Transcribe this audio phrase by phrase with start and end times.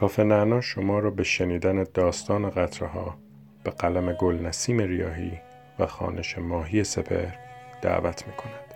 [0.00, 3.18] کافه نعنا شما را به شنیدن داستان قطره ها
[3.64, 5.32] به قلم گل نسیم ریاهی
[5.78, 7.26] و خانش ماهی سپر
[7.82, 8.69] دعوت می کند.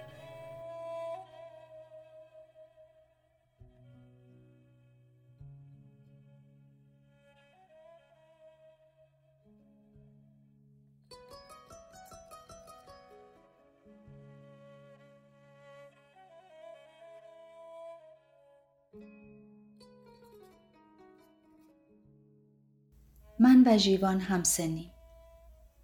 [23.75, 24.91] و هم سنیم.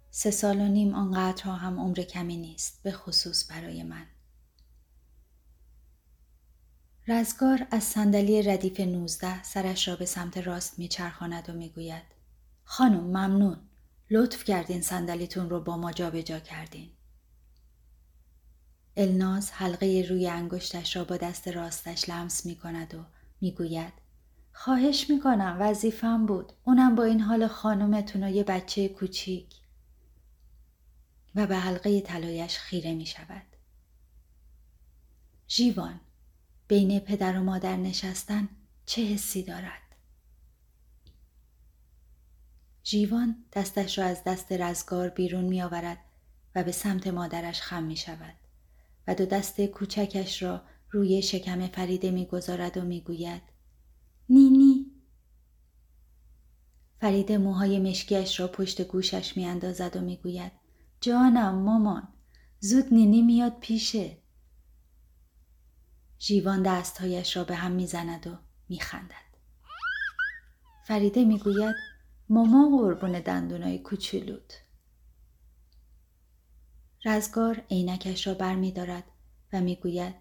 [0.09, 4.05] سه سال و نیم آنقدرها هم عمر کمی نیست به خصوص برای من.
[7.07, 12.03] رزگار از صندلی ردیف نوزده سرش را به سمت راست میچرخاند و می‌گوید
[12.63, 13.57] خانم ممنون
[14.09, 16.89] لطف کردین صندلیتون رو با ما جابجا کردین
[18.97, 23.05] الناز حلقه روی انگشتش را با دست راستش لمس می کند و
[23.41, 23.93] می‌گوید
[24.53, 29.55] خواهش می‌کنم وظیفم بود اونم با این حال خانومتون و یه بچه کوچیک
[31.35, 33.45] و به حلقه طلایش خیره می شود.
[35.47, 35.99] جیوان
[36.67, 38.49] بین پدر و مادر نشستن
[38.85, 39.81] چه حسی دارد؟
[42.83, 45.97] جیوان دستش را از دست رزگار بیرون می آورد
[46.55, 48.35] و به سمت مادرش خم می شود
[49.07, 53.41] و دو دست کوچکش را روی شکم فریده می گذارد و می گوید
[54.33, 54.91] نینی.
[56.99, 60.51] فریده موهای مشکیش را پشت گوشش می اندازد و می گوید
[61.01, 62.07] جانم مامان
[62.59, 64.17] زود نینی میاد پیشه.
[66.17, 68.37] جیوان دستهایش را به هم می‌زند و
[68.69, 69.31] میخندد.
[70.85, 71.75] فریده می‌گوید
[72.29, 74.61] ماما قربون دندونای کوچولوت.
[77.05, 79.03] رزگار عینکش را بر می دارد
[79.53, 80.15] و می‌گوید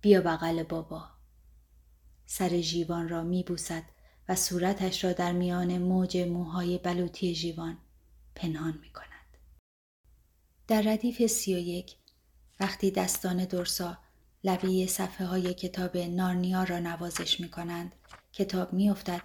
[0.00, 1.11] بیا بغل بابا.
[2.26, 3.82] سر جیوان را می بوسد
[4.28, 7.78] و صورتش را در میان موج موهای بلوطی جیوان
[8.34, 9.38] پنهان می کند.
[10.68, 11.96] در ردیف سی و یک
[12.60, 13.98] وقتی دستان درسا
[14.44, 17.94] لبه صفحه های کتاب نارنیا را نوازش می کنند
[18.32, 19.22] کتاب می افتد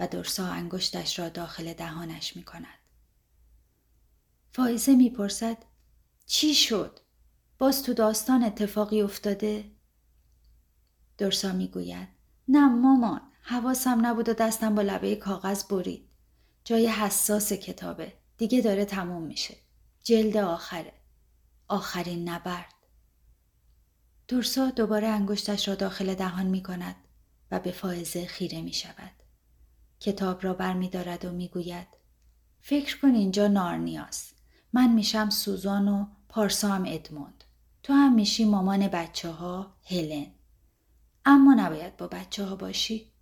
[0.00, 2.78] و درسا انگشتش را داخل دهانش می کند.
[4.52, 5.56] فائزه می پرسد
[6.26, 7.00] چی شد؟
[7.58, 9.70] باز تو داستان اتفاقی افتاده؟
[11.18, 12.08] درسا می گوید
[12.52, 16.08] نه مامان حواسم نبود و دستم با لبه کاغذ برید.
[16.64, 18.12] جای حساس کتابه.
[18.38, 19.56] دیگه داره تموم میشه.
[20.02, 20.92] جلد آخره.
[21.68, 22.74] آخرین نبرد.
[24.28, 26.96] دورسا دوباره انگشتش را داخل دهان می کند
[27.50, 29.12] و به فائزه خیره می شود.
[30.00, 31.88] کتاب را بر می دارد و می گوید
[32.60, 34.34] فکر کن اینجا نارنیاست.
[34.72, 37.44] من میشم سوزان و پارسا هم ادموند.
[37.82, 40.26] تو هم میشی مامان بچه ها هلن.
[41.24, 43.12] اما نباید با بچه ها باشی.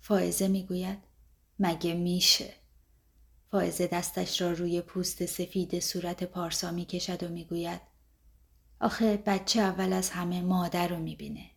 [0.00, 0.98] فائزه می‌گوید
[1.58, 2.54] مگه میشه؟
[3.50, 7.80] فائزه دستش را روی پوست سفید صورت پارسا می کشد و می‌گوید
[8.80, 11.50] آخه بچه اول از همه مادر رو می‌بینه.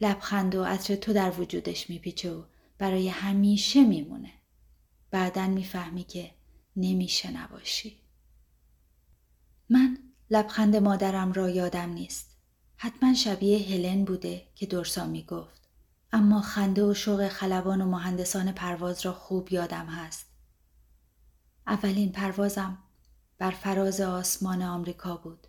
[0.00, 2.44] لبخند و عطر تو در وجودش میپیچه و
[2.78, 4.32] برای همیشه میمونه.
[5.10, 6.30] بعدا می‌فهمی که
[6.76, 8.00] نمیشه نباشی.
[9.68, 9.98] من
[10.30, 12.33] لبخند مادرم را یادم نیست.
[12.84, 15.68] حتما شبیه هلن بوده که درسا می‌گفت.
[16.12, 20.26] اما خنده و شوق خلبان و مهندسان پرواز را خوب یادم هست.
[21.66, 22.78] اولین پروازم
[23.38, 25.46] بر فراز آسمان آمریکا بود.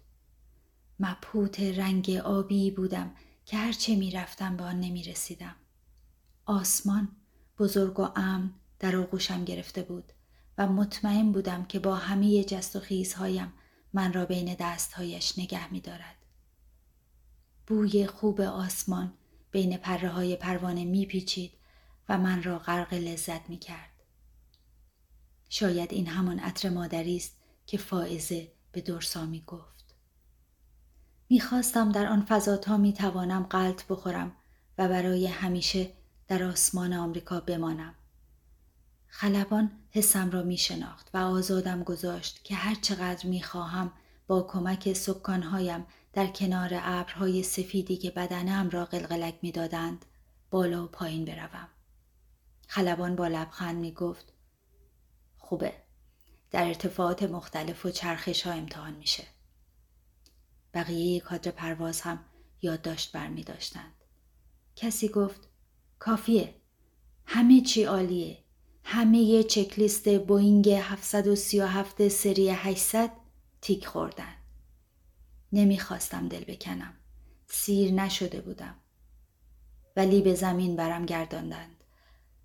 [1.00, 3.12] مبهوت رنگ آبی بودم
[3.46, 5.56] که هرچه می رفتم به آن نمی رسیدم.
[6.46, 7.08] آسمان
[7.60, 10.12] بزرگ و امن در آغوشم گرفته بود
[10.58, 13.54] و مطمئن بودم که با همه جست و خیزهایم
[13.94, 16.25] من را بین دستهایش نگه می دارد.
[17.68, 19.14] بوی خوب آسمان
[19.52, 21.52] بین پره های پروانه می پیچید
[22.10, 23.92] و من را غرق لذت می کرد.
[25.50, 29.96] شاید این همان عطر مادری است که فائزه به درسا می گفت.
[31.30, 34.32] می‌خواستم در آن فضاتا می توانم قلط بخورم
[34.78, 35.92] و برای همیشه
[36.28, 37.96] در آسمان آمریکا بمانم.
[39.08, 43.92] خلبان حسم را می شناخت و آزادم گذاشت که هر چقدر می خواهم
[44.28, 45.86] با کمک سکانهایم
[46.16, 50.06] در کنار ابرهای سفیدی که بدنم را قلقلک می دادند
[50.50, 51.68] بالا و پایین بروم.
[52.68, 54.34] خلبان با لبخند می گفت
[55.38, 55.74] خوبه
[56.52, 59.24] در ارتفاعات مختلف و چرخش ها امتحان میشه.
[60.74, 62.26] بقیه کادر پرواز هم
[62.62, 63.94] یادداشت بر می داشتند.
[64.76, 65.50] کسی گفت
[66.00, 66.56] کافیه
[67.26, 68.38] همه چی عالیه
[68.84, 73.12] همه یه چکلیست بوینگ 737 سری 800
[73.62, 74.45] تیک خوردن
[75.56, 76.94] نمی‌خواستم دل بکنم.
[77.48, 78.76] سیر نشده بودم.
[79.96, 81.84] ولی به زمین برم گرداندند.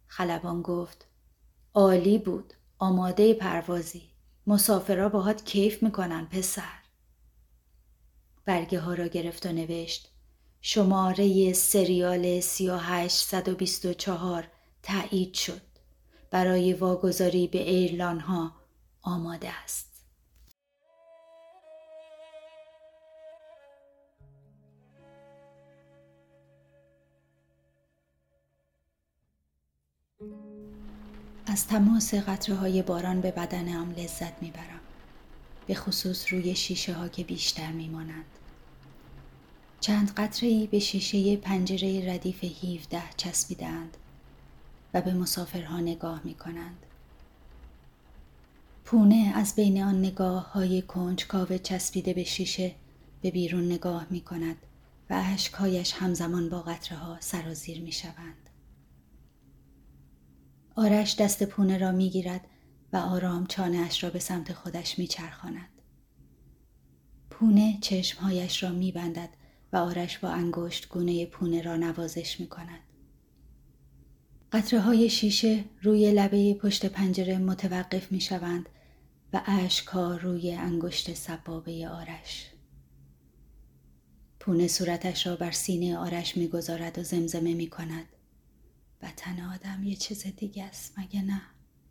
[0.06, 1.06] خلبان گفت
[1.74, 2.54] عالی بود.
[2.78, 4.02] آماده پروازی.
[4.46, 6.80] مسافرها باهات کیف می‌کنن پسر.
[8.44, 10.10] برگه ها را گرفت و نوشت
[10.60, 14.48] شماره سریال 3824
[14.82, 15.62] تایید شد.
[16.30, 18.52] برای واگذاری به ایرلان ها
[19.02, 19.89] آماده است.
[31.50, 34.80] از تماس قطره های باران به بدنم لذت می‌برم
[35.66, 38.24] به خصوص روی شیشه ها که بیشتر میمانند
[39.80, 43.96] چند قطره ای به شیشه پنجره ردیف 17 چسبیدند
[44.94, 46.86] و به مسافرها نگاه می کنند.
[48.84, 52.74] پونه از بین آن نگاه های کنجکاو چسبیده به شیشه
[53.22, 54.56] به بیرون نگاه می کند
[55.10, 58.49] و اشکهایش همزمان با قطره ها سرازیر می شوند.
[60.80, 62.40] آرش دست پونه را می گیرد
[62.92, 65.68] و آرام چانه اش را به سمت خودش می چرخاند.
[67.30, 69.28] پونه چشمهایش را می بندد
[69.72, 72.80] و آرش با انگشت گونه پونه را نوازش می کند.
[74.52, 78.68] قطره های شیشه روی لبه پشت پنجره متوقف می شوند
[79.32, 82.46] و اشکها روی انگشت سبابه آرش.
[84.40, 88.06] پونه صورتش را بر سینه آرش می‌گذارد و زمزمه می کند.
[89.02, 91.42] وطن آدم یه چیز دیگه است مگه نه؟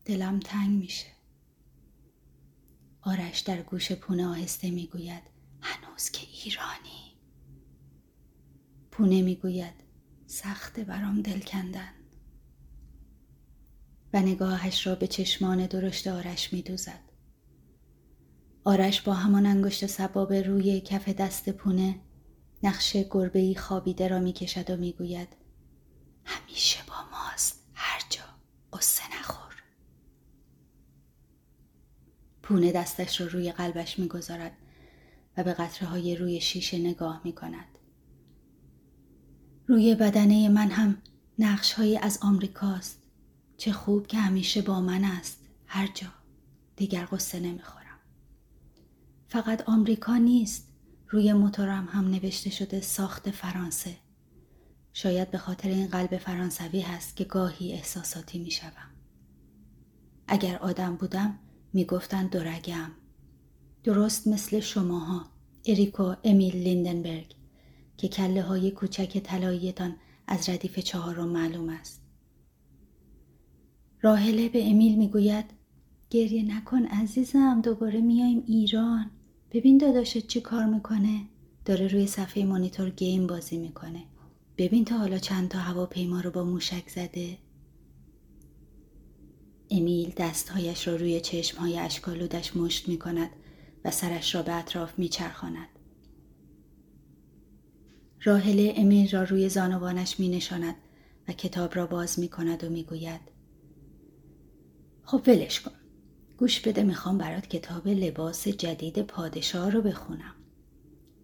[0.06, 1.08] دلم تنگ میشه.
[3.02, 5.24] آرش در گوش پونه آهسته می‌گوید
[5.62, 7.18] هنوز که ایرانی.
[8.92, 9.74] پونه می‌گوید
[10.28, 11.94] سخت برام دل کندن.
[14.14, 17.10] و نگاهش را به چشمان درشت آرش می دوزد.
[18.64, 22.00] آرش با همان انگشت سبابه روی کف دست پونه
[22.64, 25.39] نقش گربه خوابیده را می کشد و می گوید
[26.30, 27.64] همیشه با ماست.
[27.74, 28.24] هر جا.
[28.74, 29.64] قصه نخور.
[32.44, 34.58] پونه دستش را روی قلبش می‌گذارد
[35.38, 37.78] و به قطره های روی شیشه نگاه می کند.
[39.68, 41.02] روی بدنه من هم
[41.40, 43.04] نقش های از آمریکاست.
[43.58, 45.40] چه خوب که همیشه با من است.
[45.66, 46.08] هر جا.
[46.76, 48.00] دیگر قصه نمی‌خورم.
[49.28, 50.68] فقط آمریکا نیست.
[51.10, 53.96] روی موتورم هم نوشته شده ساخت فرانسه.
[54.94, 58.90] شاید به خاطر این قلب فرانسوی هست که گاهی احساساتی می‌شوم.
[60.28, 61.40] اگر آدم بودم
[61.74, 62.92] می‌گفتن دورگم.
[63.84, 65.26] درست مثل شماها
[65.66, 67.36] اریکو امیل لیندنبرگ
[67.98, 69.96] که کله های کوچک طلاییتان
[70.28, 72.02] از ردیف چهارم معلوم است.
[74.02, 75.46] راهله به امیل می‌گوید
[76.10, 79.12] گریه نکن عزیزم دوباره میایم ایران.
[79.52, 81.22] ببین داداشت چی کار می‌کنه؟
[81.66, 84.04] داره روی صفحه مانیتور گیم بازی می‌کنه.
[84.60, 87.38] ببین تا حالا چند تا هواپیما رو با موشک زده.
[89.72, 93.30] امیل دستهایش را روی چشمهای اشکالودش مشت می کند
[93.86, 95.68] و سرش را به اطراف می چرخاند.
[98.24, 100.76] راهله امیل را روی زانوانش می نشاند
[101.28, 103.22] و کتاب را باز می کند و می گوید
[105.04, 105.72] خب ولش کن.
[106.38, 110.36] گوش بده می‌خوام برات کتاب لباس جدید پادشاه رو بخونم.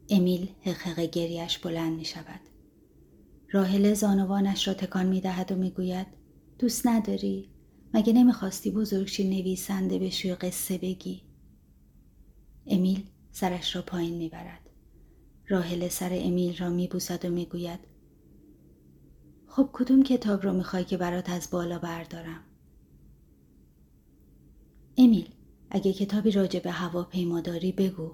[0.10, 2.55] امیل حقق گریش بلند می شود
[3.56, 6.08] راهله زانوانش را تکان می دهد و می گوید
[6.60, 7.50] دوست نداری؟
[7.94, 11.22] مگه نمی‌خواستی بزرگشی نویسنده بشی و قصه بگی؟
[12.68, 14.70] امیل سرش را پایین می‌برد.
[15.48, 17.80] راهله سر امیل را میبوسد و می‌گوید
[19.48, 22.42] خب کدوم کتاب رو می‌خوای که برات از بالا بردارم؟
[24.98, 25.28] امیل
[25.70, 28.12] اگه کتابی راجع به هواپیما داری بگو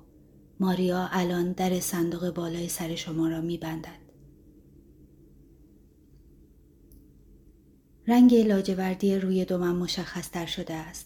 [0.60, 4.01] ماریا الان در صندوق بالای سر شما را میبندد
[8.12, 11.06] رنگ لاجوردی روی دومم مشخص تر شده است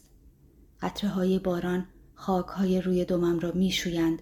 [0.82, 4.22] قطره های باران خاک های روی دومم را میشویند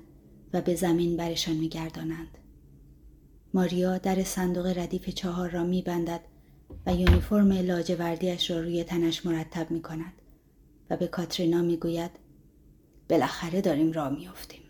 [0.54, 2.38] و به زمین برشان میگردانند
[3.54, 6.22] ماریا در صندوق ردیف چهار را میبندد
[6.86, 10.14] و یونیفرم لاجوردیش را روی تنش مرتب می کند.
[10.90, 12.12] و به کاترینا می‌گوید
[13.10, 14.62] بالاخره داریم راه میافتیم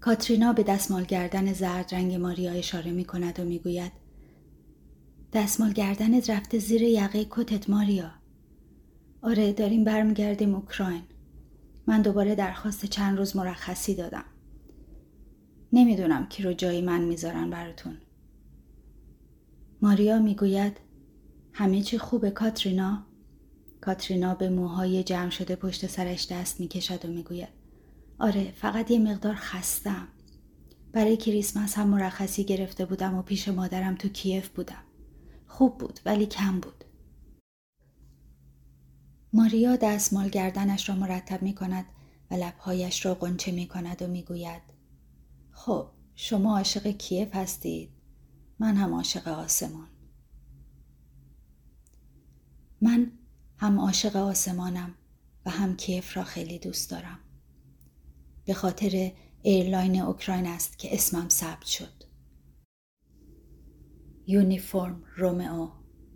[0.00, 4.03] کاترینا به دستمال گردن زرد رنگ ماریا اشاره می کند و می‌گوید
[5.34, 8.10] دستمال گردنت رفته زیر یقه کتت ماریا.
[9.22, 11.02] آره داریم برمیگردیم اوکراین.
[11.86, 14.24] من دوباره درخواست چند روز مرخصی دادم.
[15.72, 17.96] نمی‌دونم کی رو جای من می‌ذارن براتون.
[19.82, 20.76] ماریا می‌گوید
[21.52, 23.06] همه چی خوبه کاترینا؟
[23.80, 27.48] کاترینا به موهای جمع شده پشت سرش دست می‌کشد و می‌گوید
[28.18, 30.08] آره فقط یه مقدار خستم.
[30.92, 34.82] برای کریسمس هم مرخصی گرفته بودم و پیش مادرم تو کیف بودم.
[35.54, 36.84] خوب بود ولی کم بود.
[39.32, 41.84] ماریا دستمال گردنش را مرتب می کند
[42.30, 44.62] و لبهایش را غنچه می کند و می گوید
[45.52, 47.90] خب شما عاشق کیف هستید.
[48.58, 49.88] من هم عاشق آسمان.
[52.80, 53.12] من
[53.56, 54.94] هم عاشق آسمانم
[55.46, 57.18] و هم کیف را خیلی دوست دارم.
[58.44, 59.12] به خاطر
[59.42, 62.03] airline اوکراین است که اسمم ثبت شد.
[64.26, 65.68] یونیفرم رومئو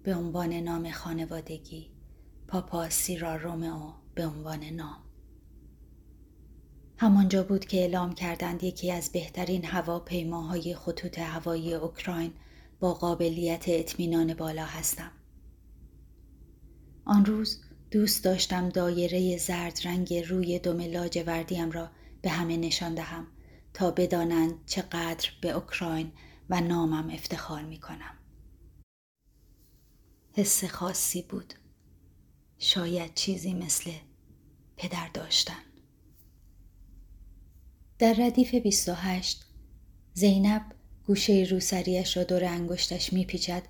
[0.02, 1.90] به عنوان نام خانوادگی
[2.46, 4.98] پاپا سیرا رومئو به عنوان نام
[6.96, 12.32] همانجا بود که اعلام کردند یکی از بهترین هواپیماهای خطوط هوایی اوکراین
[12.80, 15.10] با قابلیت اطمینان بالا هستم.
[17.04, 17.60] آن روز
[17.90, 21.90] دوست داشتم دایره زرد رنگ روی دم لاجوردیم را
[22.22, 23.26] به همه نشان دهم
[23.74, 26.12] تا بدانند چقدر به اوکراین
[26.50, 28.18] و نامم افتخار می کنم.
[30.32, 31.54] حس خاصی بود.
[32.58, 33.92] شاید چیزی مثل
[34.76, 35.62] پدر داشتن.
[37.98, 39.44] در ردیف 28
[40.14, 40.62] زینب
[41.06, 43.62] گوشه روسریش را دور انگشتش میپیچد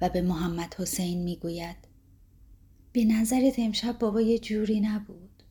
[0.00, 1.76] و به محمد حسین می‌گوید
[2.92, 5.42] به نظرت امشب بابا یه جوری نبود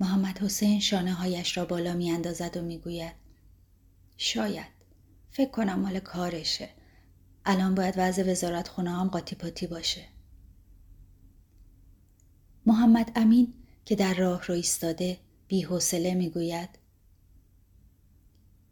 [0.00, 3.14] محمد حسین شانه هایش را بالا میاندازد و می‌گوید
[4.16, 4.77] شاید
[5.38, 6.68] فکر کنم مال کارشه
[7.44, 10.04] الان باید وضع وزارت خونه هم قاطی پاتی باشه
[12.66, 13.54] محمد امین
[13.84, 15.18] که در راه رو ایستاده
[15.48, 16.68] بی حوصله می‌گوید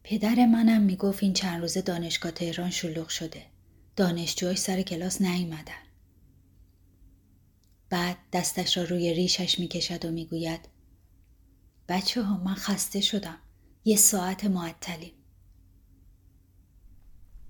[0.03, 3.47] پدر منم می‌گفت این چند روزه دانشگاه تهران شلوغ شده.
[3.97, 5.83] دانشجوهاش سر کلاس نیومدن.
[7.91, 10.61] بعد دستش را روی ریشش می‌کشد و می‌گوید
[11.89, 13.39] بچه ها من خسته شدم.
[13.85, 15.16] یه ساعت معطلیم.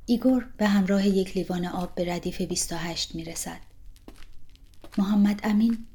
[0.08, 3.60] ایگور به همراه یک لیوان آب به ردیف 28 می‌رسد.
[4.98, 5.86] محمد امین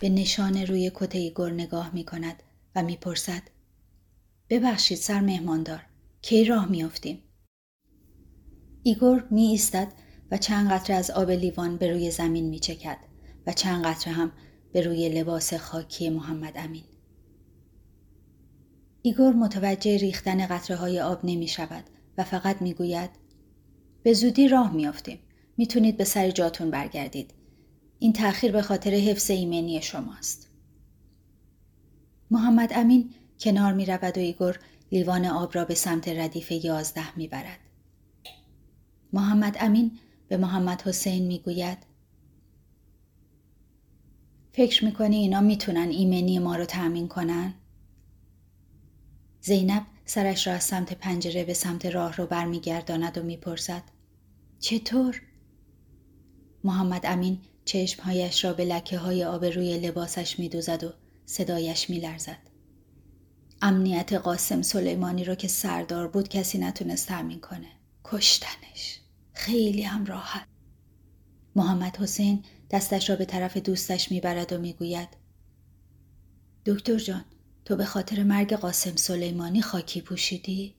[0.00, 2.42] به نشان روی کت ایگور نگاه می کند
[2.74, 3.42] و می‌پرسد
[4.50, 5.82] ببخشید سر مهماندار
[6.22, 7.22] کی راه میافتیم
[8.82, 9.92] ایگور می ایستد
[10.30, 12.98] و چند قطره از آب لیوان به روی زمین می چکد
[13.46, 14.32] و چند قطره هم
[14.72, 16.84] به روی لباس خاکی محمد امین.
[19.02, 21.84] ایگور متوجه ریختن قطره های آب نمی شود
[22.18, 23.19] و فقط می گوید
[24.02, 25.18] به زودی راه میافتیم.
[25.56, 27.34] می‌تونید به سر جاتون برگردید.
[27.98, 30.48] این تأخیر به خاطر حفظ ایمنی شماست.
[32.30, 34.58] محمد امین کنار می رود و ایگور
[34.92, 37.58] لیوان آب را به سمت ردیف یازده می برد.
[39.12, 41.78] محمد امین به محمد حسین می گوید
[44.52, 47.54] فکر می‌کنی اینا می‌تونن ایمنی ما رو تأمین کنن؟
[49.40, 53.82] زینب سرش را از سمت پنجره به سمت راه رو برمیگرداند و می‌پرسد
[54.60, 55.22] چطور؟
[56.64, 60.92] محمد امین چشمهایش را به لکه های آب روی لباسش میدوزد و
[61.26, 62.38] صدایش میلرزد.
[63.62, 67.68] امنیت قاسم سلیمانی رو که سردار بود کسی نتونست تأمین کنه
[68.04, 69.00] کشتنش
[69.32, 70.46] خیلی هم راحت
[71.56, 75.08] محمد حسین دستش را به طرف دوستش می‌برد و می‌گوید
[76.66, 77.24] دکتر جان
[77.70, 80.74] تو به خاطر مرگ قاسم سلیمانی خاکی پوشیدی؟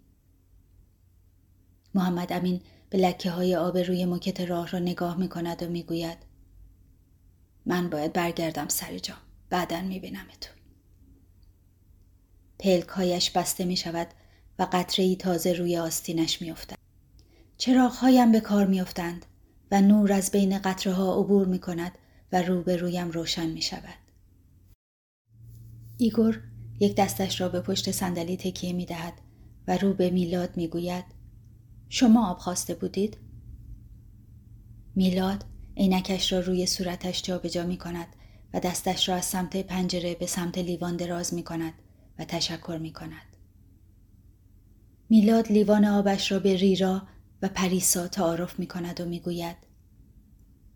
[1.96, 6.18] محمد امین به لکه های آب روی موکت راه را نگاه می کند و می‌گوید
[7.66, 9.18] من باید برگردم سر جام
[9.50, 10.54] بعدا می بینمتون.
[12.60, 14.08] پلکهایش بسته می شود
[14.60, 16.78] و قطره ای تازه روی آستینش می افتد.
[17.58, 19.26] چراغهایم به کار می افتند
[19.72, 21.92] و نور از بین قطره ها عبور می کند
[22.32, 23.98] و روبرویم روشن می شود.
[25.98, 26.51] ایگور
[26.82, 29.14] یک دستش را به پشت صندلی تکیه می دهد
[29.68, 31.06] و رو به میلاد می گوید
[31.90, 33.18] شما آب خواسته بودید؟
[34.96, 35.46] میلاد
[35.78, 38.08] عینکش را روی صورتش جابجا می کند
[38.54, 41.74] و دستش را از سمت پنجره به سمت لیوان دراز می کند
[42.20, 43.38] و تشکر می کند.
[45.10, 47.02] میلاد لیوان آبش را به ریرا
[47.42, 49.58] و پریسا تعارف می کند و می گوید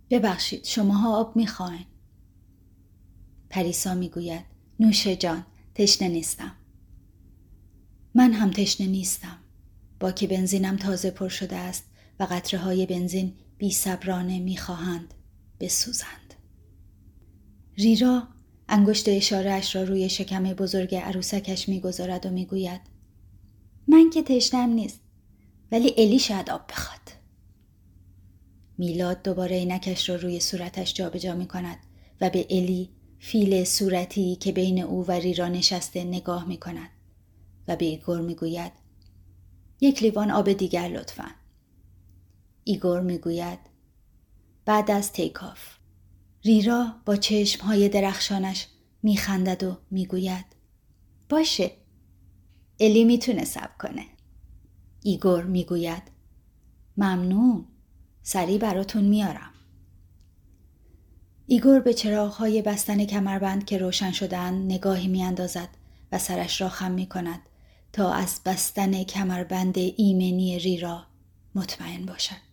[0.10, 1.86] ببخشید شماها آب می خواهن.
[3.50, 4.46] پریسا می گوید
[4.80, 5.46] نوش جان
[5.76, 6.52] تشنه نیستم.
[8.16, 9.38] من هم تشنه نیستم.
[10.00, 11.86] با که بنزینم تازه پر شده است
[12.20, 15.14] و قطره های بنزین بی صبرانه می خواهند
[15.60, 16.34] بسوزند.
[17.78, 18.28] ریرا
[18.70, 22.82] انگشت اشارهاش را روی شکم بزرگ عروسکش می‌گذارد و می‌گوید
[23.88, 25.00] من که تشنم نیست
[25.72, 27.00] ولی الی شاید آب بخواد
[28.78, 31.78] میلاد دوباره عینکش را روی صورتش جابجا می کند
[32.22, 32.90] و به الی
[33.28, 36.90] فیل صورتی که بین او و ریرا نشسته نگاه می کند
[37.68, 38.72] و به ایگور می گوید
[39.82, 41.28] یک لیوان آب دیگر لطفا.
[42.64, 43.60] ایگور می گوید
[44.66, 45.60] بعد از takeoff
[46.44, 48.68] ریرا با چشمهای درخشانش
[49.04, 50.46] میخندد و می‌گوید
[51.30, 51.72] باشه.
[52.80, 54.06] الی می‌تونه صبر کنه.
[55.04, 56.04] ایگور می‌گوید
[56.98, 57.66] ممنون.
[58.24, 59.55] سریع براتون میارم.
[61.48, 65.70] ایگور به چراغهای بستن کمربند که روشن شدن نگاهی میاندازد
[66.12, 67.40] و سرش را خم می کند
[67.94, 71.06] تا از بستن کمربند ایمنی ریرا
[71.56, 72.46] مطمئن باشد.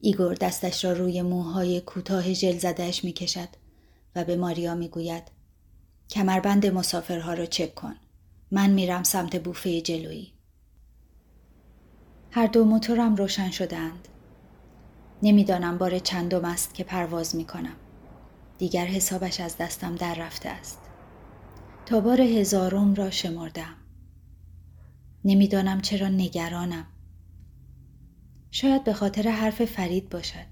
[0.00, 3.48] ایگور دستش را روی موهای کوتاه ژل زدهش می کشد
[4.16, 5.22] و به ماریا می گوید
[6.10, 7.96] کمربند مسافرها را چک کن.
[8.50, 10.32] من میرم سمت بوفه جلویی.
[12.30, 14.08] هر دو موتورم روشن شدند.
[15.22, 17.76] نمی‌دانم بار چندم است که پرواز می کنم.
[18.58, 20.78] دیگر حسابش از دستم در رفته است.
[21.86, 23.76] تا بار هزارم را شمردم.
[25.24, 26.86] نمی‌دانم چرا نگرانم.
[28.50, 30.46] شاید به خاطر حرف فرید باشد.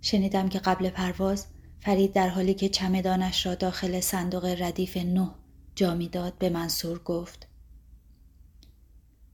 [0.00, 1.46] شنیدم که قبل پرواز
[1.80, 5.30] فرید در حالی که چمدانش را داخل صندوق ردیف نه
[5.74, 7.48] جا می‌داد به منصور گفت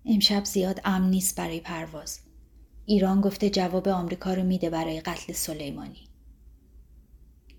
[0.05, 2.26] امشب زیاد امن نیست برای پرواز.
[2.89, 6.09] ایران گفته جواب آمریکا رو میده برای قتل سلیمانی.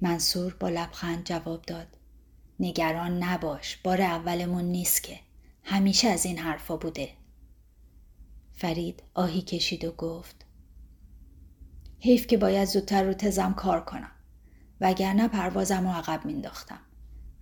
[0.02, 1.98] منصور با لبخند جواب داد.
[2.60, 5.20] نگران نباش بار اولمون نیست که.
[5.64, 7.10] همیشه از این حرفا بوده.
[8.56, 10.46] فرید آهی کشید و گفت.
[12.00, 14.12] حیف که باید زودتر رو تزم کار کنم.
[14.82, 16.82] وگرنه پروازم رو عقب مینداختم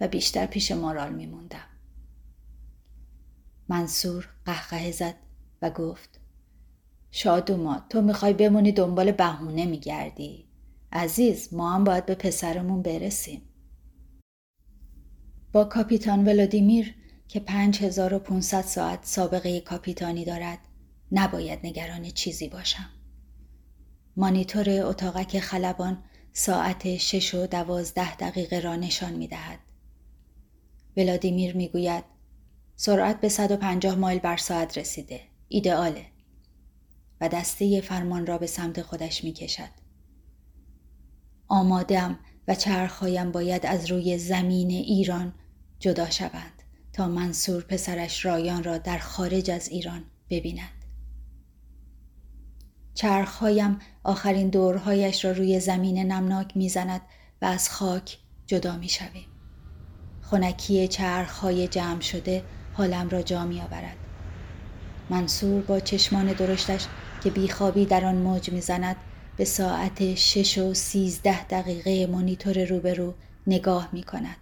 [0.02, 1.68] و بیشتر پیش مارال میموندم.
[3.70, 5.16] منصور قهقه زد
[5.62, 6.25] و گفت.
[7.18, 10.46] شادوما تو می‌خوای بمونی دنبال بهونه میگردی
[10.92, 13.42] عزیز ما هم باید به پسرمون برسیم
[15.54, 16.96] با کاپیتان ولادیمیر
[17.28, 20.60] که 5500 ساعت سابقه کاپیتانی دارد
[21.12, 22.90] نباید نگران چیزی باشم.
[24.18, 29.60] مانیتور اتاقک خلبان ساعت 6 و 12 دقیقه را نشان می دهد.
[30.98, 32.04] ولادیمیر می گوید
[32.76, 35.22] سرعت به 150 مایل بر ساعت رسیده.
[35.48, 36.15] ایدئاله.
[37.22, 39.70] و دسته فرمان را به سمت خودش می کشد.
[41.48, 45.34] آمادم و چرخهایم باید از روی زمین ایران
[45.80, 46.62] جدا شوند
[46.94, 50.86] تا منصور پسرش رایان را در خارج از ایران ببیند.
[52.94, 57.02] چرخهایم آخرین دورهایش را روی زمین نمناک می‌زند
[57.42, 59.28] و از خاک جدا می شویم.
[60.22, 64.05] خونکی چرخهای جمع شده حالم را جا می آورد.
[65.10, 66.86] منصور با چشمان درشتش
[67.24, 68.96] که بیخوابی در آن موج می‌زند
[69.38, 73.14] به ساعت شش و سیزده دقیقه مانیتور روبرو
[73.48, 74.38] نگاه می کند.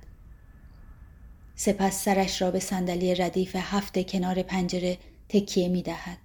[1.56, 4.98] سپس سرش را به صندلی ردیف هفت کنار پنجره
[5.30, 6.18] تکیه می دهد.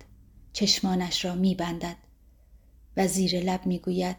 [0.52, 1.96] چشمانش را می بندد
[2.96, 4.16] و زیر لب می گوید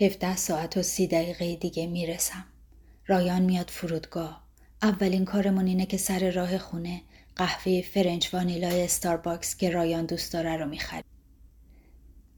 [0.00, 2.44] هفته ساعت و سی دقیقه دیگه می رسم.
[3.06, 4.44] رایان میاد فرودگاه.
[4.82, 7.02] اولین کارمون اینه که سر راه خونه
[7.40, 11.04] قهوه French vanilla ی Starbucks که رایان دوست داره رو می‌خریم.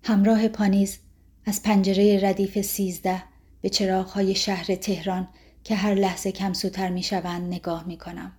[0.03, 0.99] همراه پانیز
[1.45, 3.23] از پنجره ردیف سیزده
[3.61, 5.29] به چراغهای شهر تهران
[5.65, 8.33] که هر لحظه کم سوتر می شوند نگاه می کنم.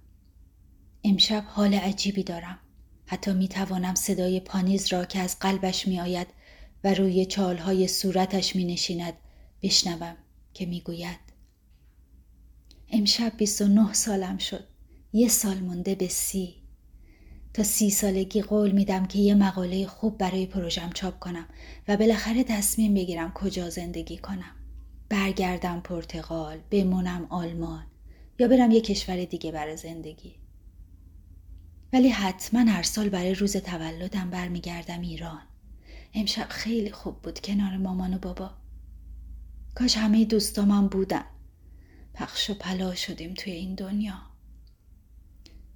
[1.03, 2.59] امشب حال عجیبی دارم.
[3.05, 6.27] حتی می توانم صدای پانیز را که از قلبش می آید
[6.83, 9.13] و روی چالهای صورتش می نشیند
[9.61, 10.15] بشنوم
[10.53, 11.19] که می گوید.
[12.91, 14.72] امشب 29 سالم شد.
[15.15, 16.55] یه سال مونده به سی.
[17.53, 21.45] تا سی سالگی قول میدم که یه مقاله خوب برای پروژم چاپ کنم
[21.87, 24.55] و بالاخره تصمیم بگیرم کجا زندگی کنم.
[25.09, 27.83] برگردم پرتغال بمونم آلمان
[28.39, 30.35] یا برم یه کشور دیگه برای زندگی.
[31.93, 35.41] ولی حتما هر سال برای روز تولدم برمیگردم ایران.
[36.13, 38.51] امشب خیلی خوب بود کنار مامان و بابا.
[39.75, 41.25] کاش همه دوستامم بودن.
[42.13, 44.32] پخش و پلا شدیم توی این دنیا.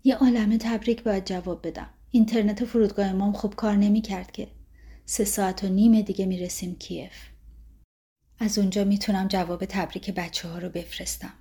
[0.08, 4.48] یه عالم تبریک باید جواب بدم اینترنت فرودگاه امام خوب کار نمی کرد که
[5.06, 7.12] سه ساعت و نیم دیگه می‌رسیم کیف
[8.40, 11.34] از اونجا می‌تونم جواب تبریک بچه ها رو بفرستم.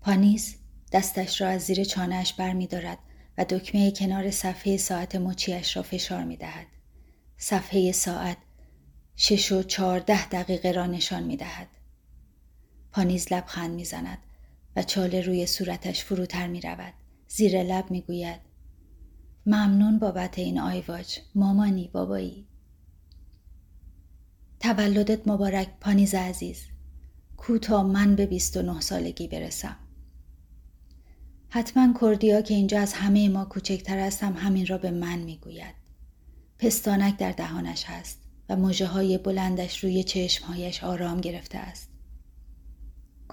[0.00, 0.56] پانیز
[0.92, 2.98] دستش را از زیر چانهش بر می دارد
[3.38, 6.66] و دکمه کنار صفحه ساعت مچیش را فشار می دهد.
[7.36, 8.36] صفحه ساعت
[9.16, 11.68] شش و چهارده دقیقه را نشان می دهد.
[12.92, 14.18] پانیز لبخند می زند
[14.76, 16.94] و چاله روی صورتش فروتر می رود.
[17.34, 18.40] زیر لب می گوید
[19.46, 22.46] ممنون بابت این آیواج مامانی بابایی.
[24.60, 26.62] تولدت مبارک پانیز عزیز.
[27.36, 29.76] کو تا من به 29 سالگی برسم.
[31.48, 35.74] حتما کردیا که اینجا از همه ما کوچکتر هستم همین را به من می‌گوید.
[36.58, 38.18] پستانک در دهانش هست
[38.48, 41.88] و مجه های بلندش روی چشمهایش آرام گرفته است.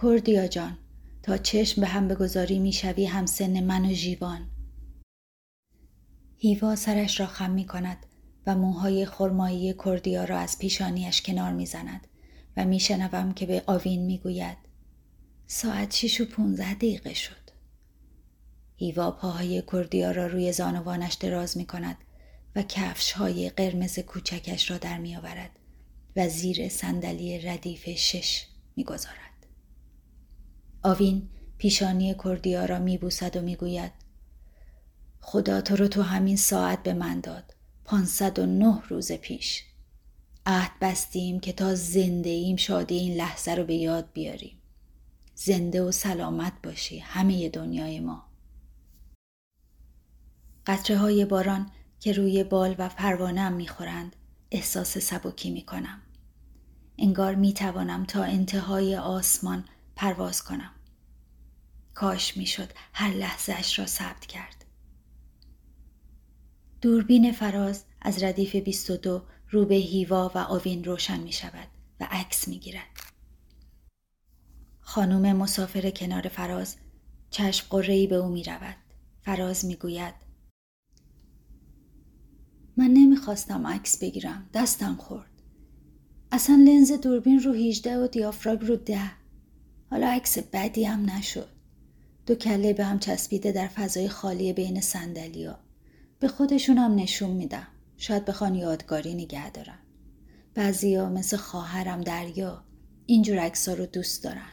[0.02, 0.78] کردیا جان
[1.24, 4.50] تا چشم به هم بگذاری می‌شوی هم سن من و جیوان.
[6.38, 8.06] هیوا سرش را خم می کند
[8.48, 12.08] و موهای خرمایی کردیا را از پیشانیش کنار می‌زند
[12.58, 14.58] و میشنوم که به آوین می‌گوید
[15.48, 17.50] ساعت شیش و پونزده دقیقه شد.
[18.76, 21.98] هیوا پاهای کردیا را روی زانوانش دراز می کند
[22.56, 25.60] و کفش های قرمز کوچکش را در می آورد
[26.16, 29.29] و زیر صندلی ردیف شش می گذارد.
[30.84, 33.92] آوین پیشانی کردیا را می بوسد و می گوید
[35.22, 39.64] خدا تو رو تو همین ساعت به من داد پانصد و نه روز پیش.
[40.46, 44.62] عهد بستیم که تا زنده ایم شادی این لحظه رو به یاد بیاریم.
[45.36, 48.24] زنده و سلامت باشی همه دنیای ما.
[50.66, 54.16] قطره های باران که روی بال و پروانم می‌خورند
[54.52, 56.02] احساس سبکی می‌کنم.
[56.98, 59.66] انگار می‌توانم تا انتهای آسمان
[60.00, 60.72] پرواز کنم.
[61.94, 64.66] کاش می‌شد هر لحظه اش را ثبت کرد.
[66.82, 71.68] دوربین فراز از ردیف 22 رو به هیوا و آوین روشن می شود
[72.00, 73.00] و عکس می گیرد.
[74.80, 76.76] خانم مسافر کنار فراز
[77.30, 78.78] چشم قرهی به او می رود.
[79.22, 80.16] فراز می گوید
[82.78, 85.42] من نمی‌خواستم عکس بگیرم دستم خورد
[86.32, 89.19] اصلا لنز دوربین رو 18 و دیافراگ رو ده
[89.92, 91.50] حالا عکس بدی هم نشد.
[92.26, 95.60] دو کله به هم چسبیده در فضای خالی بین سندلیا
[96.20, 97.68] به خودشونم نشون میدم.
[97.98, 99.80] شاید بخوان یادگاری نگه دارن.
[100.54, 102.64] بعضیا مثل خواهرم دریا
[103.06, 104.52] اینجور عکس رو دوست دارن.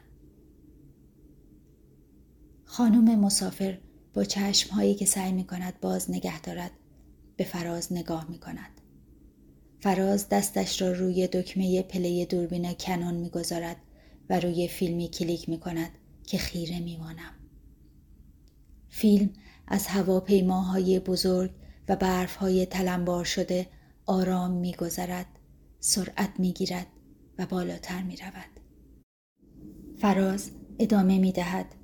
[2.65, 3.79] خانم مسافر
[4.15, 6.71] با چشم هایی که سعی می کند باز نگه دارد
[7.37, 8.81] به فراز نگاه می کند.
[9.81, 13.77] فراز دستش را روی دکمه پله دوربین کنون می‌گذارد
[14.31, 15.91] و روی فیلمی کلیک می کند
[16.27, 17.35] که خیره می مانم.
[18.89, 19.31] فیلم
[19.67, 21.51] از هواپیماهای بزرگ
[21.89, 23.67] و برفهای تلمبار شده
[24.07, 25.27] آرام میگذرد
[25.81, 26.87] سرعت می‌گیرد
[27.39, 28.61] و بالاتر می رود.
[29.99, 31.75] فراز ادامه می دهد.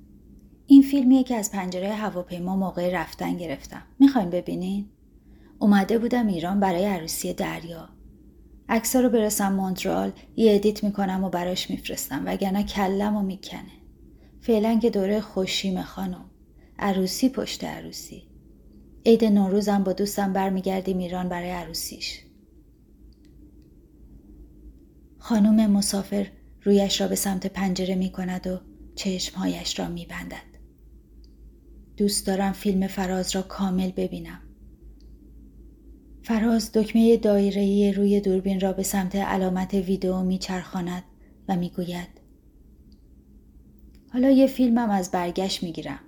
[0.67, 3.83] این فیلمیه که از پنجره هواپیما موقع رفتن گرفتم.
[3.99, 4.89] می‌خوایم ببینین؟
[5.59, 7.89] اومده بودم ایران برای عروسی دریا
[8.69, 13.71] عکسا رو برسم مونترال یه ادیت می‌کنم و براش میفرستم وگرنه کلم و می‌کنه
[14.41, 16.25] فعلا که دوره خوشیم خانم
[16.79, 18.27] عروسی پشت عروسی
[19.05, 22.19] عید نوروزم با دوستم برمیگردیم ایران برای عروسیش
[25.17, 26.27] خانم مسافر
[26.63, 28.59] رویش را به سمت پنجره می کند و
[28.95, 30.53] چشمهایش را می بندد.
[31.97, 34.39] دوست دارم فیلم فراز را کامل ببینم.
[36.23, 41.03] فراز دکمه دایره‌ای روی دوربین را به سمت علامت ویدئو میچرخاند
[41.49, 42.07] و می‌گوید
[44.13, 45.99] حالا یه فیلمم از برگشت می‌گیرم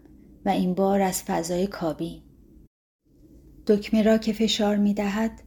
[0.46, 2.22] و این بار از فضای کابین
[3.68, 5.42] دکمه را که فشار می‌دهد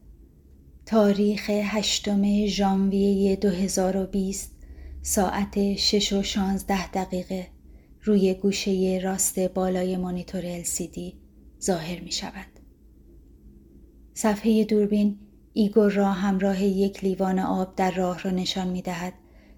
[0.87, 4.57] تاریخ هشتم ژانویه 2020
[5.03, 7.47] ساعت 6 و 16 دقیقه
[8.03, 11.01] روی گوشه راست بالای مانیتور LCD
[11.63, 12.58] ظاهر می شود.
[14.21, 15.19] صفحه دوربین
[15.53, 19.13] ایگور را همراه یک لیوان آب در راه را نشان می دهد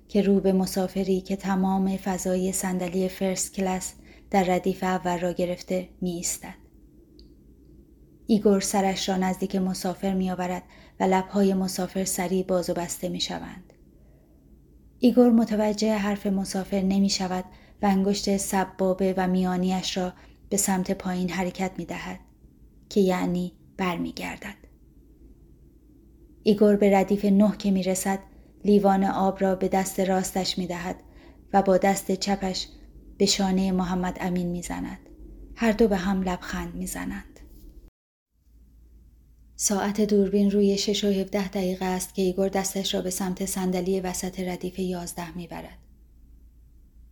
[0.09, 3.93] که رو به مسافری که تمام فضای صندلی first class
[4.31, 6.55] در ردیف اول را گرفته می ایستد.
[8.27, 10.63] ایگور سرش را نزدیک مسافر می آورد
[11.01, 13.73] و لبهای مسافر سریع باز و بسته می شوند.
[14.99, 17.45] ایگور متوجه حرف مسافر نمی شود
[17.83, 20.13] و انگشت سبابه و میانیش را
[20.49, 22.21] به سمت پایین حرکت می دهد
[22.89, 24.55] که یعنی برمیگردد.
[26.43, 28.19] ایگور به ردیف نه که می رسد
[28.65, 30.97] لیوان آب را به دست راستش می دهد
[31.53, 32.69] و با دست چپش
[33.19, 34.99] به شانه محمد امین می زند.
[35.55, 37.41] هر دو به هم لبخند می زنند.
[39.57, 44.01] ساعت دوربین روی شش و هفده دقیقه است که ایگور دستش را به سمت صندلی
[44.01, 45.79] وسط ردیف یازده می برد.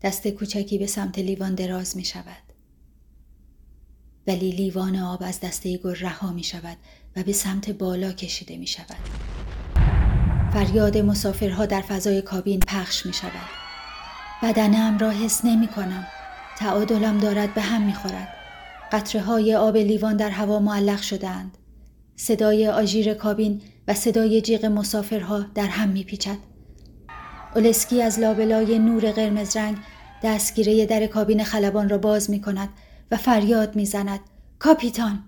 [0.02, 2.47] دست کوچکی به سمت لیوان دراز می شود.
[4.28, 6.76] ولی لیوان آب از دست ایگور رها می شود
[7.16, 8.96] و به سمت بالا کشیده می شود.
[10.52, 13.48] فریاد مسافرها در فضای کابین پخش می شود.
[14.42, 16.06] بدنم را حس نمی کنم.
[16.58, 18.28] تعادلم دارد به هم می خورد.
[18.92, 21.58] قطره های آب لیوان در هوا معلق شدهاند.
[22.16, 26.38] صدای آژیر کابین و صدای جیغ مسافرها در هم می پیچد.
[27.56, 29.76] اولسکی از لابلای نور قرمز رنگ
[30.22, 32.68] دستگیره در کابین خلبان را باز می کند
[33.10, 34.20] و فریاد می‌زند.
[34.58, 35.24] کاپیتان!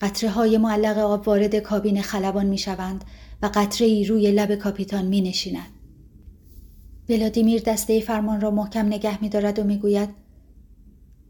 [0.00, 3.04] قطره های معلق آب وارد کابین خلبان می شوند
[3.42, 5.70] و قطره ای روی لب کاپیتان می نشیند.
[7.08, 10.08] ولادیمیر دسته فرمان را محکم نگه می دارد و می گوید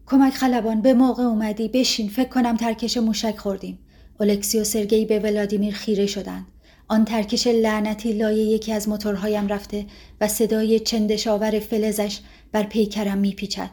[0.07, 3.79] کمک خلبان به موقع اومدی بشین فکر کنم ترکش موشک خوردیم.
[4.21, 6.47] الکسی و سرگی به ولادیمیر خیره شدند.
[6.89, 9.87] آن ترکش لعنتی لای یکی از موتورهایم رفته
[10.21, 12.21] و صدای چندش‌آور فلزش
[12.53, 13.71] بر پیکرم میپیچد.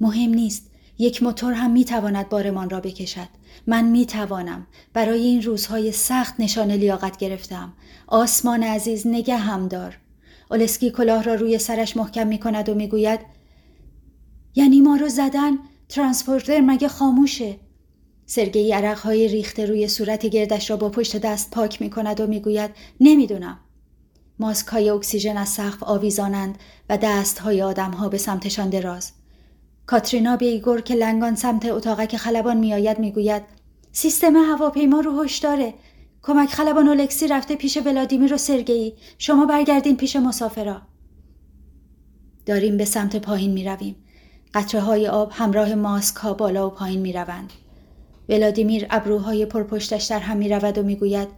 [0.00, 0.70] مهم نیست.
[0.98, 3.28] یک موتور هم می‌تواند بارمان را بکشد.
[3.66, 4.66] من می‌توانم.
[4.92, 7.72] برای این روزهای سخت نشان لیاقت گرفتم.
[8.06, 9.98] آسمان عزیز نگهم دار.
[10.50, 13.20] الکسی کلاه را روی سرش محکم می‌کند و می‌گوید
[14.54, 17.56] یعنی ما رو زدن ترانسپورتر مگه خاموشه؟
[18.26, 22.70] سرگی عرقهای ریخته روی صورت گردش را با پشت دست پاک می کند و می‌گوید
[23.00, 23.58] نمی‌دونم.
[24.38, 29.12] ماسک های اکسیژن از سقف آویزانند و دست های آدم ها به سمتشان دراز.
[29.86, 33.42] کاترینا به ایگور که لنگان سمت اتاقک خلبان میآید می‌گوید
[33.92, 35.74] سیستم هواپیما رو هوش داره.
[36.22, 38.94] کمک خلبان الکسی رفته پیش ولادیمیر و سرگئی.
[39.18, 40.82] شما برگردین پیش مسافرا.
[42.46, 43.96] داریم به سمت پایین می رویم.
[44.54, 47.52] قطره های آب همراه ماسک ها بالا و پایین می روند.
[48.28, 51.28] ولادیمیر ابروهای پرپشتش در هم می رود و می گوید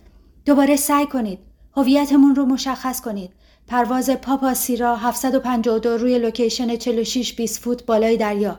[0.45, 1.39] دوباره سعی کنید.
[1.77, 3.31] هویتمون رو مشخص کنید.
[3.69, 8.59] پرواز پاپا سیرا 752 روی لوکیشن 46 20 فوت بالای دریا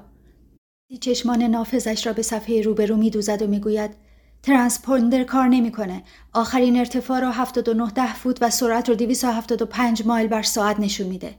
[1.02, 3.92] چشمان نافذش را به صفحه روبرو می دوزد و می گوید
[4.44, 6.04] ترانسپوندر کار نمی‌کنه.
[6.34, 11.36] آخرین ارتفاع را 79 ده فوت و سرعت رو 275 مایل بر ساعت نشون میده.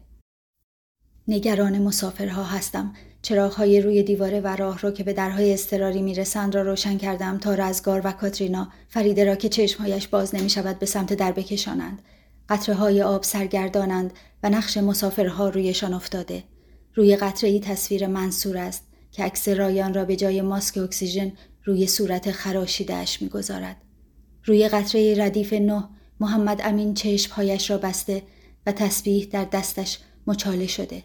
[1.28, 6.62] نگران مسافرها هستم چراغهای روی دیواره و راه رو که به درهای استراری می‌رسند را
[6.62, 11.14] روشن کردم تا رزگار و کاترینا فریده را که چشمهایش باز نمی شود به سمت
[11.14, 12.02] در بکشانند.
[12.50, 16.44] قطره های آب سرگردانند و نقش مسافرها رویشان افتاده.
[16.94, 18.82] روی قطره ای تصویر منصور است
[19.12, 21.32] که عکس رایان را به جای ماسک اکسیژن
[21.64, 23.76] روی صورت خراشیدهش می‌گذارد.
[24.44, 25.88] روی قطره ردیف نه
[26.20, 28.22] محمد امین چشمهایش را بسته
[28.66, 31.02] و تسبیح در دستش مچاله شده.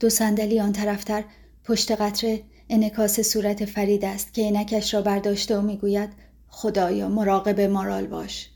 [0.00, 1.24] دو صندلی آن طرفتر
[1.64, 6.10] پشت قطره انکاس صورت فرید است که عینکش را برداشته و می‌گوید
[6.48, 8.53] خدایا مراقب مارال باش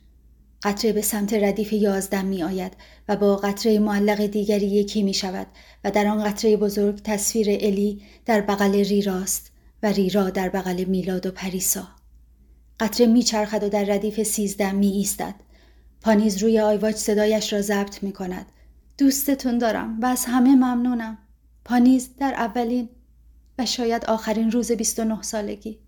[0.62, 2.72] قطره به سمت ردیف یازدم می آید
[3.08, 5.46] و با قطره معلق دیگری یکی می شود
[5.84, 11.26] و در آن قطره بزرگ تصویر الی در بغل ریراست و ریرا در بغل میلاد
[11.26, 11.88] و پریسا.
[12.80, 15.34] قطره می چرخد و در ردیف سیزدم می ایستد
[16.00, 18.46] پانیز روی آیواج صدایش را ضبط می کند
[18.98, 21.18] دوستتون دارم و از همه ممنونم.
[21.64, 22.88] پانیز در اولین
[23.58, 25.78] و شاید آخرین روز 29 سالگی.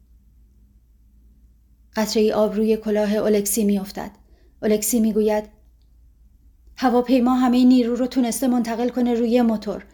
[1.96, 4.10] قطره آب روی کلاه الکسی میافتد.
[4.62, 5.44] الکسی می‌گوید
[6.76, 9.84] هواپیما همه نیرو رو تونسته منتقل کنه روی موتور.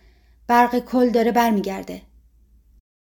[0.46, 2.02] برق کل داره برمیگرده.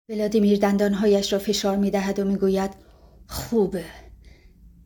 [0.10, 2.72] ولادیمیر دندانهایش را فشار می‌دهد و می‌گوید
[3.28, 3.86] خوبه.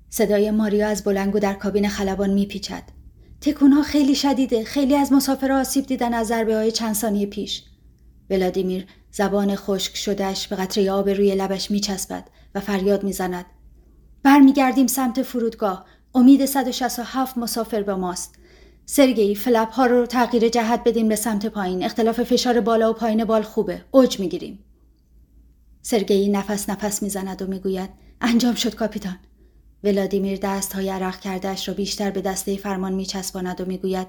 [0.10, 2.84] صدای ماریا از بلنگو در کابین خلبان میپیچد.
[3.42, 4.64] تکونها خیلی شدیده.
[4.64, 7.64] خیلی از مسافرها آسیب دیدن از ضربه های چند ثانیه پیش.
[8.30, 13.46] ولادیمیر زبان خشک شدهش به قطره آب روی لبش میچسبد و فریاد می‌زند.
[14.24, 15.86] برمیگردیم سمت فرودگاه.
[16.16, 18.36] امید 167 مسافر به ماست.
[18.86, 21.84] سرگئی فلپ ها رو تغییر جهت بدیم به سمت پایین.
[21.84, 23.82] اختلاف فشار بالا و پایین بال خوبه.
[23.92, 24.60] اوج می‌گیریم.
[25.82, 27.90] سرگئی نفس نفس می‌زند و می‌گوید
[28.22, 29.18] انجام شد کاپیتان.
[29.84, 34.08] ولادیمیر دست های عرق کردهش را بیشتر به دسته فرمان میچسباند و می‌گوید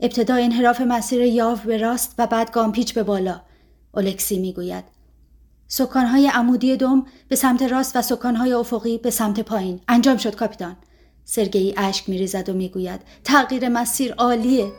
[0.00, 3.40] ابتدا انحراف مسیر یاو به راست و بعد گامپیچ به بالا.
[3.94, 4.84] الکسی می‌گوید
[5.68, 9.80] سکانهای عمودی دوم به سمت راست و سکانهای افقی به سمت پایین.
[9.88, 10.76] انجام شد کاپیتان.
[11.24, 14.72] سرگئی اشک میریزد و می‌گوید تغییر مسیر عالیه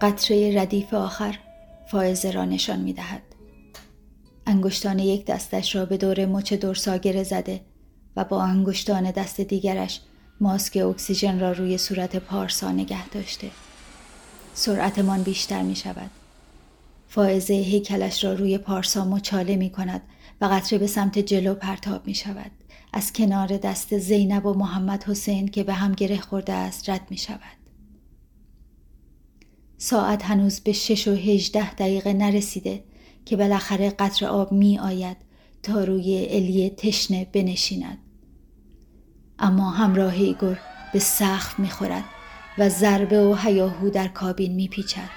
[0.00, 1.38] قطره ردیف آخر
[1.86, 3.22] فائزه را نشان می‌دهد
[4.46, 7.60] انگشتان یک دستش را به دور مچ درساگره زده
[8.16, 10.00] و با انگشتان دست دیگرش
[10.40, 13.50] ماسک اکسیژن را روی صورت پارسا نگه داشته.
[14.54, 16.10] سرعتمان بیشتر می شود.
[17.08, 20.02] فائزه هیکلش را روی پارسا مچاله می کند
[20.42, 22.50] و قطره به سمت جلو پرتاب می شود.
[22.92, 27.16] از کنار دست زینب و محمد حسین که به هم گره خورده است رد می
[27.16, 27.58] شود.
[29.78, 32.84] ساعت هنوز به شش و هجده دقیقه نرسیده
[33.24, 35.16] که بالاخره قطر آب می آید
[35.62, 37.98] تا روی الی تشنه بنشیند
[39.38, 40.58] اما همراه ایگور
[40.92, 42.04] به سخف می‌خورد
[42.58, 45.10] و ضربه و هیاهو در کابین میپیچد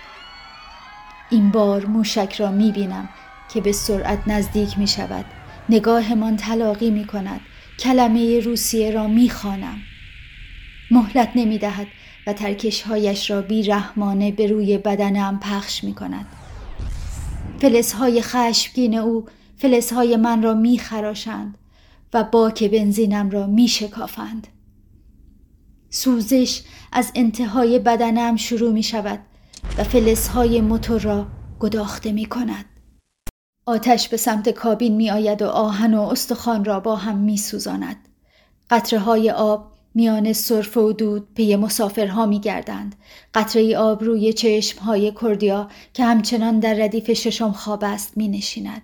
[1.30, 3.10] این بار موشک را می‌بینم
[3.54, 5.26] که به سرعت نزدیک می شود
[5.70, 7.42] نگاهمان تلاقی می کند
[7.80, 9.78] کلمه روسیه را می خانم.
[10.92, 11.88] مهلت نمی دهد
[12.28, 16.26] و ترکشهایش را بیرحمانه به روی بدنم پخش می کند
[17.60, 19.26] فلسهای خشمگین او
[19.58, 21.58] فلزهای من را می خراشند
[22.14, 24.48] و باک بنزینم را می شکافند.
[25.90, 29.20] سوزش از انتهای بدنم شروع می شود
[29.78, 31.28] و فلزهای موتور را
[31.60, 32.66] گداخته می کند.
[33.68, 38.08] آتش به سمت کابین می آید و آهن و استخوان را با هم می سوزاند.
[38.70, 42.96] قطره های آب میان صرف و دود پی مسافرها می گردند.
[43.34, 48.82] قطره آب روی چشم های کردیا که همچنان در ردیف ششم خواب است می نشیند.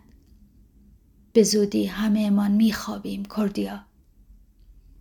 [1.34, 3.80] به زودی همه امان می خوابیم کردیا.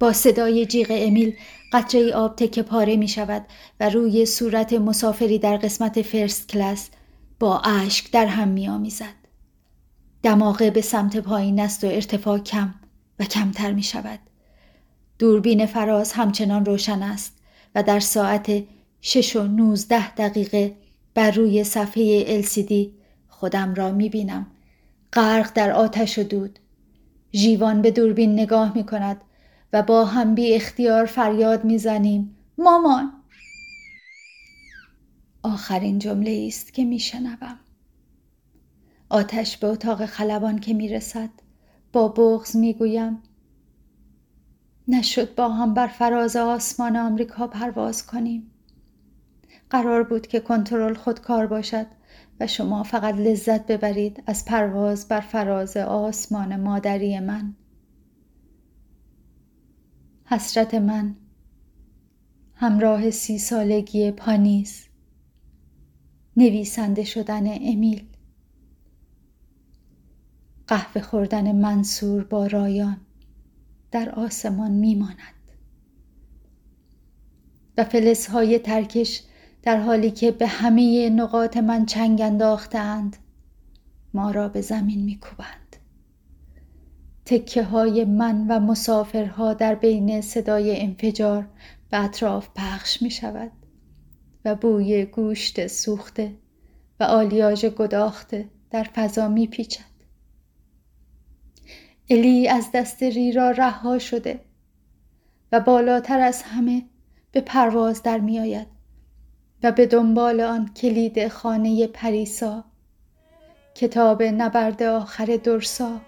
[0.01, 1.35] با صدای جیغ امیل
[1.73, 3.47] قطره آب تکه پاره می شود
[3.81, 6.89] و روی صورت مسافری در قسمت فرست کلاس
[7.39, 9.20] با اشک در هم می آمیزد.
[10.23, 12.75] دماغه به سمت پایین است و ارتفاع کم
[13.19, 14.19] و کمتر می شود.
[15.19, 17.37] دوربین فراز همچنان روشن است
[17.75, 18.65] و در ساعت
[19.01, 20.77] شش و نوزده دقیقه
[21.15, 22.73] بر روی صفحه LCD
[23.29, 24.47] خودم را می بینم.
[25.13, 26.59] غرق در آتش و دود.
[27.33, 29.21] جیوان به دوربین نگاه می کند
[29.73, 32.37] و با هم بی اختیار فریاد می زنیم.
[32.59, 33.13] مامان!
[35.43, 37.59] آخرین جمله است که می شنوم.
[39.11, 41.31] آتش به اتاق خلبان که می رسد
[41.93, 43.23] با بغز می گویم
[44.89, 48.51] نشد با هم بر فراز آسمان آمریکا پرواز کنیم.
[49.71, 51.87] قرار بود که کنترل خودکار باشد
[52.41, 57.55] و شما فقط لذت ببرید از پرواز بر فراز آسمان مادری من.
[60.25, 61.17] حسرت من
[62.55, 64.87] همراه سی سالگی پانیز
[66.37, 68.10] نویسنده شدن امیل.
[70.71, 73.01] قهوه خوردن منصور با رایان
[73.91, 75.51] در آسمان میماند
[77.79, 79.23] و فلزهای ترکش
[79.63, 83.17] در حالی که به همه نقاط من چنگ انداختند
[84.15, 85.77] ما را به زمین میکوبند
[87.25, 91.49] تکه های من و مسافرها در بین صدای انفجار
[91.91, 93.53] به اطراف پخش می شود
[94.45, 96.35] و بوی گوشت سوخته
[97.01, 99.90] و آلیاژ گداخته در فضا می پیچد.
[102.11, 104.41] الی از دست ریرا رها شده
[105.53, 106.83] و بالاتر از همه
[107.33, 108.67] به پرواز در می آید
[109.63, 112.65] و به دنبال آن کلید خانه پریسا
[113.75, 116.01] کتاب نبرد آخر درسا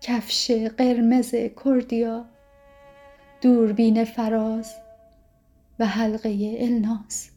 [0.00, 2.24] کفش قرمز کردیا
[3.40, 4.74] دوربین فراز
[5.78, 7.29] و حلقه الناس.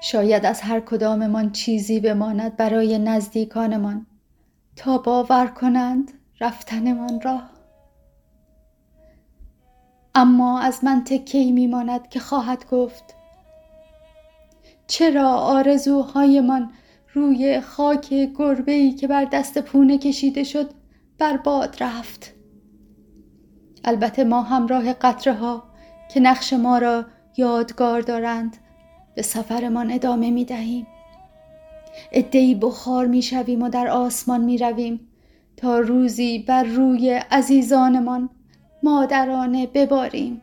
[0.00, 4.06] شاید از هر کداممان چیزی بماند برای نزدیکانمان.
[4.76, 7.40] تا باور کنند رفتنمان را.
[10.14, 13.04] اما از من تکی میماند که خواهد گفت
[14.86, 16.72] چرا آرزوهایمان
[17.14, 20.70] روی خاک گربه ای که بر دست پونه کشیده شد
[21.18, 22.34] برباد رفت؟
[23.84, 25.62] البته ما همراه قطره ها
[26.14, 27.04] که نقش ما را
[27.36, 28.56] یادگار دارند
[29.20, 30.86] به سفرمان ادامه می دهیم
[32.12, 35.00] ادهی بخار می شویم و در آسمان می رویم
[35.56, 38.30] تا روزی بر روی عزیزانمان
[38.82, 40.42] مادرانه بباریم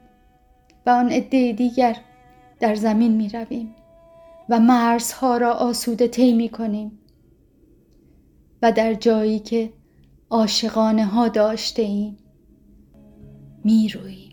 [0.86, 1.98] و آن عده دیگر
[2.60, 3.76] در زمین می رویم
[4.50, 7.00] و مرزها را آسوده طی می کنیم
[8.62, 9.74] و در جایی که
[10.30, 12.18] عاشقانه ها داشته ایم
[13.64, 14.27] می رویم.